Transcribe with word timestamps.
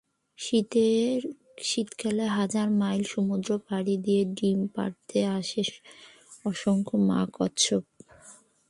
শীতকালে 1.67 2.25
হাজার 2.37 2.67
মাইল 2.81 3.01
সমুদ্র 3.13 3.49
পাড়ি 3.67 3.95
দিয়ে 4.05 4.21
ডিম 4.37 4.59
পাড়তে 4.75 5.19
আসে 5.37 5.63
অসংখ্য 6.45 6.95
মা 7.09 7.19
কচ্ছপ। 7.33 7.83